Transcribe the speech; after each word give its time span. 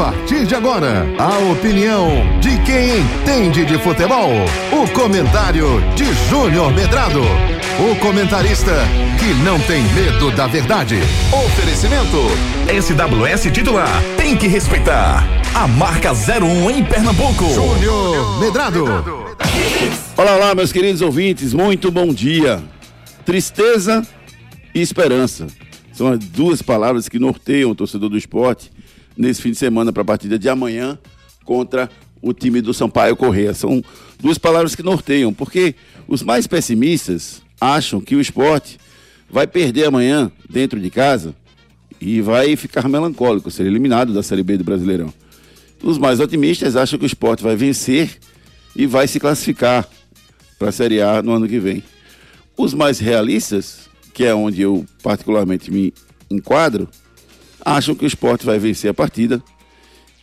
partir 0.00 0.46
de 0.46 0.54
agora, 0.54 1.06
a 1.18 1.52
opinião 1.52 2.08
de 2.40 2.58
quem 2.64 3.00
entende 3.00 3.66
de 3.66 3.78
futebol. 3.80 4.30
O 4.72 4.90
comentário 4.94 5.78
de 5.94 6.06
Júnior 6.30 6.72
Medrado. 6.72 7.20
O 7.20 7.94
comentarista 7.96 8.72
que 9.18 9.34
não 9.44 9.60
tem 9.60 9.82
medo 9.92 10.30
da 10.34 10.46
verdade. 10.46 10.96
Oferecimento 11.44 12.16
SWS 12.80 13.52
titular. 13.52 14.02
Tem 14.16 14.34
que 14.38 14.48
respeitar. 14.48 15.22
A 15.54 15.68
marca 15.68 16.12
01 16.12 16.70
em 16.70 16.82
Pernambuco. 16.82 17.44
Júnior 17.52 18.40
Medrado. 18.40 18.86
Olá, 20.16 20.36
olá, 20.36 20.54
meus 20.54 20.72
queridos 20.72 21.02
ouvintes. 21.02 21.52
Muito 21.52 21.90
bom 21.90 22.08
dia. 22.08 22.62
Tristeza 23.26 24.02
e 24.74 24.80
esperança. 24.80 25.46
São 25.92 26.08
as 26.08 26.18
duas 26.18 26.62
palavras 26.62 27.06
que 27.06 27.18
norteiam 27.18 27.72
o 27.72 27.74
torcedor 27.74 28.08
do 28.08 28.16
esporte 28.16 28.79
nesse 29.20 29.42
fim 29.42 29.50
de 29.50 29.58
semana 29.58 29.92
para 29.92 30.00
a 30.00 30.04
partida 30.04 30.38
de 30.38 30.48
amanhã 30.48 30.98
contra 31.44 31.90
o 32.22 32.32
time 32.32 32.62
do 32.62 32.72
Sampaio 32.72 33.14
Correia. 33.14 33.52
São 33.52 33.84
duas 34.18 34.38
palavras 34.38 34.74
que 34.74 34.82
norteiam, 34.82 35.32
porque 35.32 35.74
os 36.08 36.22
mais 36.22 36.46
pessimistas 36.46 37.42
acham 37.60 38.00
que 38.00 38.16
o 38.16 38.20
esporte 38.20 38.78
vai 39.30 39.46
perder 39.46 39.84
amanhã 39.84 40.32
dentro 40.48 40.80
de 40.80 40.88
casa 40.90 41.34
e 42.00 42.22
vai 42.22 42.56
ficar 42.56 42.88
melancólico, 42.88 43.50
ser 43.50 43.66
eliminado 43.66 44.14
da 44.14 44.22
Série 44.22 44.42
B 44.42 44.56
do 44.56 44.64
Brasileirão. 44.64 45.12
Os 45.82 45.98
mais 45.98 46.18
otimistas 46.18 46.74
acham 46.74 46.98
que 46.98 47.04
o 47.04 47.06
esporte 47.06 47.42
vai 47.42 47.54
vencer 47.54 48.18
e 48.74 48.86
vai 48.86 49.06
se 49.06 49.20
classificar 49.20 49.86
para 50.58 50.70
a 50.70 50.72
Série 50.72 51.02
A 51.02 51.22
no 51.22 51.32
ano 51.32 51.46
que 51.46 51.58
vem. 51.58 51.82
Os 52.56 52.72
mais 52.72 52.98
realistas, 52.98 53.88
que 54.14 54.24
é 54.24 54.34
onde 54.34 54.62
eu 54.62 54.86
particularmente 55.02 55.70
me 55.70 55.92
enquadro, 56.30 56.88
acham 57.64 57.94
que 57.94 58.04
o 58.04 58.06
esporte 58.06 58.44
vai 58.46 58.58
vencer 58.58 58.90
a 58.90 58.94
partida 58.94 59.42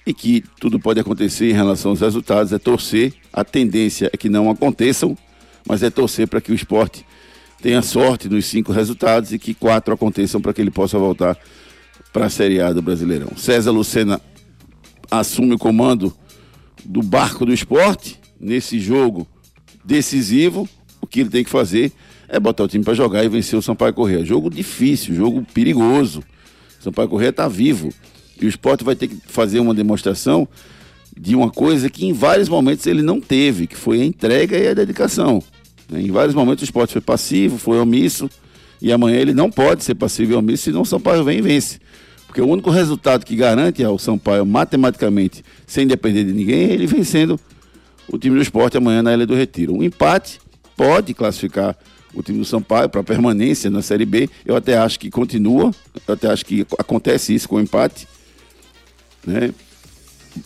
e 0.05 0.13
que 0.13 0.43
tudo 0.59 0.79
pode 0.79 0.99
acontecer 0.99 1.49
em 1.49 1.53
relação 1.53 1.91
aos 1.91 2.01
resultados, 2.01 2.53
é 2.53 2.57
torcer. 2.57 3.13
A 3.33 3.43
tendência 3.43 4.09
é 4.13 4.17
que 4.17 4.29
não 4.29 4.49
aconteçam, 4.49 5.17
mas 5.67 5.83
é 5.83 5.89
torcer 5.89 6.27
para 6.27 6.39
que 6.39 6.51
o 6.51 6.55
esporte 6.55 7.05
tenha 7.61 7.81
sorte 7.81 8.29
nos 8.29 8.45
cinco 8.45 8.71
resultados 8.71 9.33
e 9.33 9.39
que 9.39 9.53
quatro 9.53 9.93
aconteçam 9.93 10.39
para 10.39 10.53
que 10.53 10.61
ele 10.61 10.71
possa 10.71 10.97
voltar 10.97 11.37
para 12.13 12.27
a 12.27 12.29
Série 12.29 12.61
A 12.61 12.71
do 12.71 12.81
Brasileirão. 12.81 13.35
César 13.35 13.71
Lucena 13.71 14.21
assume 15.11 15.55
o 15.55 15.57
comando 15.57 16.15
do 16.85 17.01
barco 17.01 17.45
do 17.45 17.53
esporte 17.53 18.19
nesse 18.39 18.79
jogo 18.79 19.27
decisivo. 19.83 20.69
O 21.01 21.07
que 21.07 21.21
ele 21.21 21.29
tem 21.29 21.43
que 21.43 21.49
fazer 21.49 21.91
é 22.29 22.39
botar 22.39 22.63
o 22.63 22.67
time 22.67 22.83
para 22.83 22.93
jogar 22.93 23.23
e 23.23 23.29
vencer 23.29 23.57
o 23.57 23.61
Sampaio 23.61 23.93
Correia. 23.93 24.23
Jogo 24.23 24.49
difícil, 24.49 25.15
jogo 25.15 25.45
perigoso. 25.53 26.23
Sampaio 26.79 27.09
Correia 27.09 27.29
está 27.29 27.47
vivo. 27.47 27.89
E 28.39 28.45
o 28.45 28.49
esporte 28.49 28.83
vai 28.83 28.95
ter 28.95 29.07
que 29.07 29.17
fazer 29.27 29.59
uma 29.59 29.73
demonstração 29.73 30.47
de 31.19 31.35
uma 31.35 31.49
coisa 31.49 31.89
que 31.89 32.05
em 32.05 32.13
vários 32.13 32.47
momentos 32.47 32.85
ele 32.85 33.01
não 33.01 33.19
teve, 33.19 33.65
que 33.65 33.75
foi 33.75 34.01
a 34.01 34.05
entrega 34.05 34.57
e 34.57 34.67
a 34.67 34.73
dedicação. 34.73 35.41
Né? 35.89 36.01
Em 36.01 36.11
vários 36.11 36.35
momentos 36.35 36.61
o 36.61 36.65
esporte 36.65 36.93
foi 36.93 37.01
passivo, 37.01 37.57
foi 37.57 37.79
omisso, 37.79 38.29
e 38.81 38.91
amanhã 38.91 39.17
ele 39.17 39.33
não 39.33 39.49
pode 39.49 39.83
ser 39.83 39.95
passivo 39.95 40.33
e 40.33 40.35
omisso, 40.35 40.65
senão 40.65 40.81
o 40.81 40.85
Sampaio 40.85 41.23
vem 41.23 41.39
e 41.39 41.41
vence. 41.41 41.79
Porque 42.27 42.41
o 42.41 42.47
único 42.47 42.69
resultado 42.69 43.25
que 43.25 43.35
garante 43.35 43.83
ao 43.83 43.97
Sampaio 43.97 44.45
matematicamente, 44.45 45.43
sem 45.65 45.87
depender 45.87 46.23
de 46.23 46.33
ninguém, 46.33 46.69
é 46.69 46.73
ele 46.73 46.85
vencendo 46.85 47.39
o 48.07 48.17
time 48.17 48.35
do 48.35 48.41
esporte 48.41 48.77
amanhã 48.77 49.01
na 49.01 49.13
Ilha 49.13 49.25
do 49.25 49.33
Retiro. 49.33 49.73
Um 49.73 49.81
empate 49.81 50.39
pode 50.75 51.13
classificar 51.13 51.75
o 52.13 52.21
time 52.23 52.39
do 52.39 52.45
Sampaio 52.45 52.89
para 52.89 53.03
permanência 53.03 53.69
na 53.69 53.81
Série 53.81 54.05
B. 54.05 54.29
Eu 54.45 54.55
até 54.55 54.77
acho 54.77 54.99
que 54.99 55.09
continua, 55.09 55.71
eu 56.07 56.13
até 56.13 56.27
acho 56.27 56.45
que 56.45 56.65
acontece 56.77 57.33
isso 57.33 57.47
com 57.47 57.57
o 57.57 57.61
empate. 57.61 58.07
Né? 59.25 59.53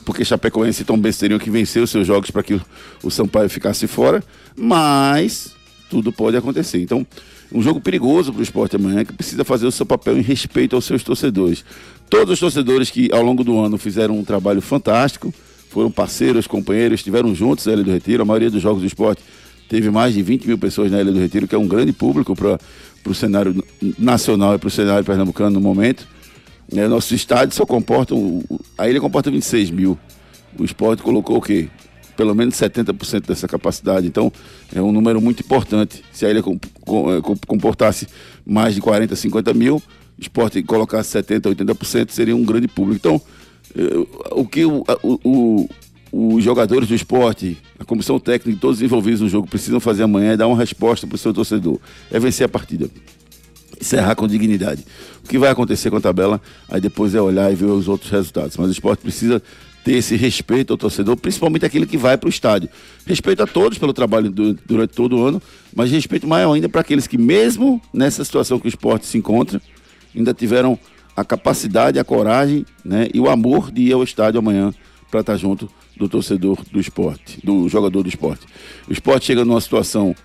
Porque 0.06 0.23
Chapecoense 0.23 0.81
e 0.81 0.86
Tom 0.86 0.98
Benz 0.98 1.18
teriam 1.18 1.40
que 1.40 1.50
vencer 1.50 1.81
os 1.84 1.90
seus 1.90 2.08
jogos 2.08 2.31
para 2.31 2.44
que 2.44 2.56
o, 2.56 2.62
o 3.03 3.12
Sampaio 3.12 3.50
ficasse 3.50 3.88
fora, 3.88 4.23
mas 4.56 5.53
tudo 5.90 6.12
pode 6.12 6.38
acontecer. 6.38 6.81
Então, 6.81 7.06
um 7.53 7.62
jogo 7.62 7.81
perigoso 7.81 8.31
para 8.31 8.40
o 8.40 8.44
esporte 8.44 8.78
amanhã, 8.78 9.03
que 9.03 9.12
precisa 9.12 9.44
fazer 9.44 9.68
o 9.68 9.72
seu 9.72 9.85
papel 9.85 10.18
em 10.18 10.22
respeito 10.22 10.75
aos 10.75 10.85
seus 10.85 11.03
torcedores. 11.03 11.66
Todos 12.09 12.34
os 12.34 12.40
torcedores 12.40 12.90
que 12.90 13.09
ao 13.12 13.22
longo 13.22 13.44
do 13.44 13.59
ano 13.59 13.78
fizeram 13.78 14.18
um 14.18 14.24
trabalho 14.24 14.62
fantástico, 14.62 15.34
foram 15.69 15.91
parceiros, 15.91 16.47
companheiros, 16.47 17.00
estiveram 17.00 17.34
juntos 17.34 17.66
Ilha 17.66 17.84
do 17.84 17.91
Retiro. 17.91 18.24
A 18.24 18.25
maioria 18.25 18.50
dos 18.50 18.62
jogos 18.62 18.81
do 18.81 18.88
esporte 18.88 19.22
teve 19.72 19.90
mais 19.90 20.14
de 20.14 20.22
20 20.22 20.48
mil 20.48 20.58
pessoas 20.58 20.92
na 20.92 21.00
Ilha 21.00 21.14
do 21.14 21.18
Retiro, 21.18 21.48
que 21.48 21.56
é 21.56 21.58
um 21.58 21.66
grande 21.66 21.94
público 21.94 22.36
para 22.36 22.59
o 23.06 23.16
cenário 23.16 23.64
nacional 23.98 24.54
e 24.56 24.58
para 24.59 24.68
o 24.68 24.70
cenário 24.70 25.06
pernambucano 25.06 25.52
no 25.52 25.62
momento. 25.62 26.06
É, 26.76 26.90
nosso 26.90 27.16
estádio 27.16 27.56
só 27.56 27.66
comporta, 27.66 28.14
a 28.78 28.90
ilha 28.90 29.00
comporta 29.00 29.32
26 29.32 29.72
mil. 29.72 29.98
O 30.59 30.66
esporte 30.66 31.02
colocou 31.02 31.38
o 31.38 31.42
quê? 31.42 31.70
Pelo 32.18 32.36
menos 32.36 32.56
70% 32.56 33.26
dessa 33.26 33.48
capacidade. 33.48 34.06
Então, 34.06 34.30
é 34.76 34.82
um 34.82 34.92
número 34.92 35.22
muito 35.22 35.40
importante. 35.40 36.03
Se 36.12 36.26
a 36.26 36.30
ilha 36.30 36.44
comportasse 37.48 38.08
mais 38.46 38.76
de 38.76 38.82
40, 38.82 39.16
50 39.16 39.53
mil, 39.53 39.78
o 39.78 39.82
esporte 40.22 40.62
colocasse 40.64 41.12
70, 41.12 41.50
80%, 41.50 42.09
seria 42.09 42.36
um 42.36 42.44
grande 42.44 42.68
público. 42.68 43.00
Então, 43.00 43.22
é, 43.74 44.36
o 44.36 44.46
que 44.46 44.66
o, 44.66 44.84
o, 45.24 45.70
os 46.11 46.44
jogadores 46.44 46.89
do 46.89 46.95
esporte, 46.95 47.57
a 47.79 47.85
comissão 47.85 48.19
técnica, 48.19 48.59
todos 48.59 48.81
envolvidos 48.81 49.22
no 49.22 49.29
jogo 49.29 49.47
precisam 49.47 49.79
fazer 49.79 50.03
amanhã 50.03 50.33
é 50.33 50.38
dar 50.38 50.47
uma 50.47 50.57
resposta 50.57 51.07
para 51.07 51.16
o 51.16 51.17
seu 51.17 51.33
torcedor. 51.33 51.79
É 52.11 52.19
vencer 52.19 52.45
a 52.45 52.49
partida. 52.49 52.89
Encerrar 53.79 54.16
com 54.16 54.27
dignidade. 54.27 54.85
O 55.23 55.27
que 55.27 55.38
vai 55.38 55.49
acontecer 55.49 55.89
com 55.89 55.95
a 55.95 56.01
tabela, 56.01 56.41
aí 56.69 56.81
depois 56.81 57.16
é 57.16 57.22
olhar 57.22 57.49
e 57.51 57.55
ver 57.55 57.66
os 57.66 57.88
outros 57.88 58.11
resultados. 58.11 58.57
Mas 58.57 58.67
o 58.67 58.72
esporte 58.72 58.99
precisa 58.99 59.41
ter 59.85 59.94
esse 59.94 60.16
respeito 60.17 60.73
ao 60.73 60.77
torcedor, 60.77 61.16
principalmente 61.16 61.66
aquele 61.66 61.85
que 61.85 61.97
vai 61.97 62.17
para 62.17 62.28
o 62.28 62.29
estádio. 62.29 62.69
Respeito 63.05 63.41
a 63.41 63.47
todos 63.47 63.78
pelo 63.78 63.93
trabalho 63.93 64.29
durante 64.29 64.93
todo 64.93 65.17
o 65.17 65.25
ano, 65.25 65.41
mas 65.73 65.89
respeito 65.89 66.28
maior 66.28 66.53
ainda 66.53 66.67
para 66.67 66.81
aqueles 66.81 67.07
que, 67.07 67.17
mesmo 67.17 67.81
nessa 67.93 68.23
situação 68.23 68.59
que 68.59 68.67
o 68.67 68.69
esporte 68.69 69.05
se 69.05 69.17
encontra, 69.17 69.61
ainda 70.13 70.33
tiveram 70.33 70.78
a 71.16 71.23
capacidade, 71.23 71.97
a 71.97 72.03
coragem 72.03 72.66
né, 72.83 73.07
e 73.13 73.19
o 73.19 73.29
amor 73.29 73.72
de 73.72 73.83
ir 73.83 73.93
ao 73.93 74.03
estádio 74.03 74.39
amanhã 74.39 74.73
para 75.11 75.19
estar 75.19 75.35
junto 75.35 75.69
do 75.95 76.07
torcedor 76.07 76.57
do 76.72 76.79
esporte, 76.79 77.39
do 77.44 77.67
jogador 77.67 78.01
do 78.01 78.09
esporte. 78.09 78.47
O 78.88 78.94
esporte 78.94 79.25
chega 79.25 79.45
numa 79.45 79.59
situação 79.59 80.16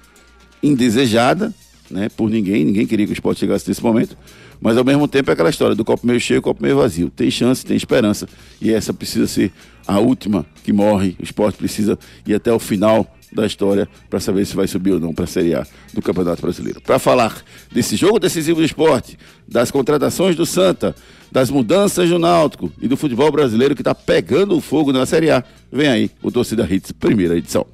indesejada, 0.62 1.52
né, 1.91 2.08
por 2.08 2.30
ninguém, 2.30 2.64
ninguém 2.64 2.86
queria 2.86 3.04
que 3.04 3.12
o 3.12 3.14
esporte 3.14 3.41
chegasse 3.41 3.69
nesse 3.69 3.82
momento, 3.82 4.16
mas 4.60 4.76
ao 4.76 4.84
mesmo 4.84 5.06
tempo 5.06 5.30
é 5.30 5.32
aquela 5.34 5.50
história 5.50 5.74
do 5.74 5.84
copo 5.84 6.06
meio 6.06 6.20
cheio, 6.20 6.41
copo 6.41 6.62
meio 6.62 6.76
vazio. 6.76 7.10
Tem 7.10 7.30
chance, 7.30 7.64
tem 7.64 7.76
esperança, 7.76 8.28
e 8.60 8.72
essa 8.72 8.94
precisa 8.94 9.26
ser 9.26 9.52
a 9.86 9.98
última 9.98 10.47
que 10.64 10.72
morre. 10.72 11.16
O 11.20 11.22
esporte 11.22 11.58
precisa 11.58 11.98
ir 12.26 12.34
até 12.34 12.53
o 12.53 12.58
final 12.58 13.16
da 13.32 13.47
história 13.47 13.88
para 14.09 14.20
saber 14.20 14.44
se 14.47 14.54
vai 14.54 14.66
subir 14.66 14.92
ou 14.92 15.00
não 15.00 15.14
para 15.14 15.25
a 15.25 15.28
Série 15.28 15.54
A 15.54 15.66
do 15.92 16.03
Campeonato 16.03 16.42
Brasileiro. 16.42 16.81
Para 16.81 16.98
falar 16.98 17.37
desse 17.72 17.97
jogo 17.97 18.19
decisivo 18.19 18.60
do 18.60 18.64
esporte, 18.64 19.19
das 19.47 19.70
contratações 19.70 20.37
do 20.37 20.47
Santa, 20.47 20.94
das 21.31 21.50
mudanças 21.50 22.09
do 22.09 22.19
Náutico 22.19 22.72
e 22.81 22.88
do 22.88 22.97
futebol 22.97 23.31
brasileiro 23.31 23.75
que 23.75 23.82
está 23.82 23.94
pegando 23.94 24.56
o 24.56 24.60
fogo 24.60 24.92
na 24.92 25.04
Série 25.04 25.31
A, 25.31 25.44
vem 25.72 25.88
aí 25.88 26.10
o 26.22 26.31
Torcida 26.31 26.66
Hits, 26.69 26.92
primeira 26.92 27.36
edição. 27.36 27.66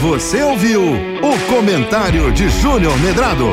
Você 0.00 0.42
ouviu 0.42 0.82
o 0.82 1.54
comentário 1.54 2.30
de 2.32 2.48
Júnior 2.48 2.98
Medrado, 3.00 3.46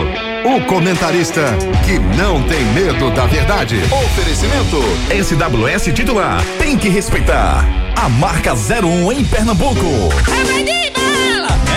o 0.46 0.62
comentarista 0.66 1.42
que 1.86 1.98
não 2.18 2.44
tem 2.44 2.66
medo 2.74 3.10
da 3.12 3.26
verdade. 3.26 3.80
Oferecimento 3.92 4.82
SWS 5.10 5.94
titular, 5.94 6.44
tem 6.60 6.78
que 6.78 6.90
respeitar. 6.90 7.66
A 7.96 8.10
marca 8.10 8.54
01 8.54 9.12
em 9.12 9.24
Pernambuco. 9.24 10.10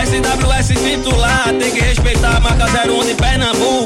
SWS 0.05 0.81
titular, 0.83 1.53
tem 1.59 1.73
que 1.73 1.81
respeitar 1.81 2.37
a 2.37 2.41
marca 2.41 2.67
01 2.67 3.05
de 3.07 3.15
Pernambuco. 3.15 3.86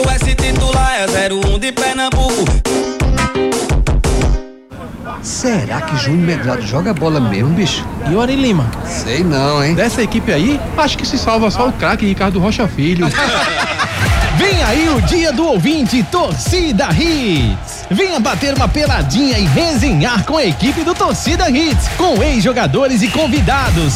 Será 5.41 5.81
que 5.81 5.97
Júnior 5.97 6.37
Medrado 6.37 6.61
joga 6.61 6.93
bola 6.93 7.19
mesmo, 7.19 7.49
bicho? 7.49 7.83
E 8.07 8.13
o 8.13 8.21
Ari 8.21 8.35
Lima? 8.35 8.69
Sei 8.85 9.23
não, 9.23 9.63
hein? 9.63 9.73
Dessa 9.73 10.03
equipe 10.03 10.31
aí, 10.31 10.61
acho 10.77 10.95
que 10.95 11.03
se 11.03 11.17
salva 11.17 11.49
só 11.49 11.69
o 11.69 11.73
craque 11.73 12.05
Ricardo 12.05 12.39
Rocha 12.39 12.67
Filho. 12.67 13.07
Vem 14.37 14.61
aí 14.61 14.87
o 14.89 15.01
dia 15.01 15.33
do 15.33 15.47
ouvinte 15.47 16.03
Torcida 16.11 16.89
Hits. 16.91 17.85
Venha 17.89 18.19
bater 18.19 18.53
uma 18.53 18.67
peladinha 18.67 19.39
e 19.39 19.45
resenhar 19.45 20.23
com 20.25 20.37
a 20.37 20.45
equipe 20.45 20.83
do 20.83 20.93
Torcida 20.93 21.49
Hits, 21.49 21.87
com 21.97 22.21
ex-jogadores 22.21 23.01
e 23.01 23.07
convidados. 23.07 23.95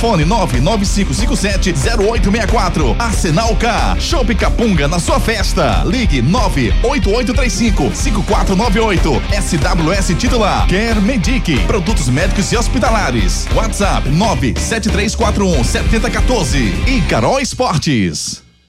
Fone 0.00 0.24
995570864, 0.24 2.96
Arsenal 2.98 3.54
K, 3.56 3.96
Shop 4.00 4.34
Capunga 4.34 4.88
na 4.88 4.98
sua 4.98 5.20
festa, 5.20 5.84
Ligue 5.84 6.22
98835 6.22 7.90
5498, 7.94 9.22
SWS 9.42 10.14
titular, 10.18 10.66
Quer 10.66 10.98
Medic, 11.02 11.66
produtos 11.66 12.08
médicos 12.08 12.50
e 12.50 12.56
hospitalares, 12.56 13.46
WhatsApp 13.54 14.08
97341 14.08 15.64
7014 15.64 16.58
e 16.86 17.02
Carol 17.02 17.38
Esportes. 17.38 18.49